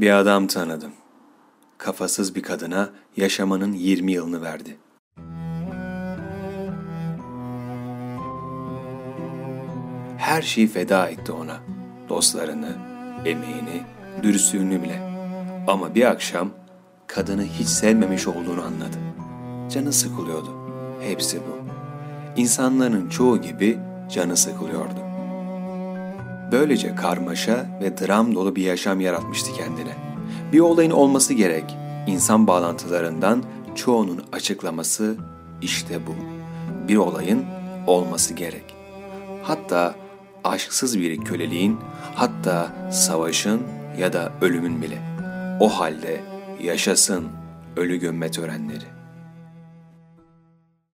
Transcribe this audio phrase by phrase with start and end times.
[0.00, 0.92] Bir adam tanıdım.
[1.78, 4.76] Kafasız bir kadına yaşamanın 20 yılını verdi.
[10.18, 11.56] Her şeyi feda etti ona.
[12.08, 12.76] Dostlarını,
[13.24, 13.82] emeğini,
[14.22, 15.00] dürüstlüğünü bile.
[15.68, 16.50] Ama bir akşam
[17.06, 18.98] kadını hiç sevmemiş olduğunu anladı.
[19.70, 20.54] Canı sıkılıyordu.
[21.00, 21.70] Hepsi bu.
[22.40, 23.78] İnsanların çoğu gibi
[24.10, 25.09] canı sıkılıyordu.
[26.52, 29.94] Böylece karmaşa ve dram dolu bir yaşam yaratmıştı kendine.
[30.52, 31.76] Bir olayın olması gerek.
[32.06, 33.42] İnsan bağlantılarından
[33.74, 35.16] çoğunun açıklaması
[35.62, 36.14] işte bu.
[36.88, 37.44] Bir olayın
[37.86, 38.74] olması gerek.
[39.42, 39.94] Hatta
[40.44, 41.78] aşksız bir köleliğin,
[42.14, 43.62] hatta savaşın
[43.98, 44.98] ya da ölümün bile.
[45.60, 46.20] O halde
[46.62, 47.28] yaşasın
[47.76, 48.99] ölü gömme törenleri.